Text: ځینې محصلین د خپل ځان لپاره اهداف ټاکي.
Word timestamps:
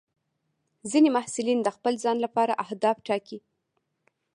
ځینې 0.89 1.09
محصلین 1.15 1.59
د 1.63 1.67
خپل 1.75 1.93
ځان 2.03 2.17
لپاره 2.25 2.53
اهداف 2.65 2.97
ټاکي. 3.07 3.39